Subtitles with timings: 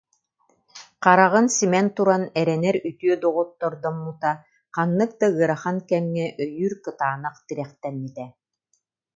[1.03, 4.31] Хараҕын симэн туран эрэнэр үтүө доҕоттордоммута,
[4.75, 8.25] ханнык да ыарахан кэмҥэ өйүүр кытаанах тирэхтэммитэ